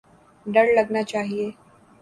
[0.45, 1.47] ڈر لگنا چاہیے۔